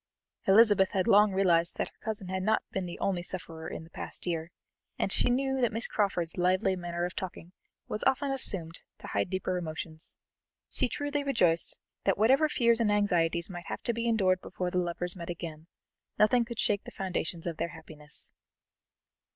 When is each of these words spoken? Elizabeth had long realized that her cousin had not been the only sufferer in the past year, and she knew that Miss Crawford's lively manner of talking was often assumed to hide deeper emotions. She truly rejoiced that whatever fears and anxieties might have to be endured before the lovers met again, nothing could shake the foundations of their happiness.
Elizabeth 0.47 0.93
had 0.93 1.05
long 1.07 1.31
realized 1.31 1.77
that 1.77 1.89
her 1.89 1.97
cousin 2.03 2.27
had 2.27 2.41
not 2.41 2.63
been 2.71 2.87
the 2.87 2.97
only 2.97 3.21
sufferer 3.21 3.67
in 3.67 3.83
the 3.83 3.89
past 3.91 4.25
year, 4.25 4.49
and 4.97 5.11
she 5.11 5.29
knew 5.29 5.61
that 5.61 5.71
Miss 5.71 5.87
Crawford's 5.87 6.37
lively 6.37 6.75
manner 6.75 7.05
of 7.05 7.15
talking 7.15 7.51
was 7.87 8.03
often 8.05 8.31
assumed 8.31 8.81
to 8.97 9.05
hide 9.05 9.29
deeper 9.29 9.59
emotions. 9.59 10.17
She 10.71 10.87
truly 10.89 11.23
rejoiced 11.23 11.77
that 12.05 12.17
whatever 12.17 12.49
fears 12.49 12.79
and 12.79 12.91
anxieties 12.91 13.47
might 13.47 13.67
have 13.67 13.83
to 13.83 13.93
be 13.93 14.07
endured 14.07 14.41
before 14.41 14.71
the 14.71 14.79
lovers 14.79 15.15
met 15.15 15.29
again, 15.29 15.67
nothing 16.17 16.45
could 16.45 16.57
shake 16.57 16.83
the 16.85 16.89
foundations 16.91 17.45
of 17.45 17.57
their 17.57 17.67
happiness. 17.67 18.33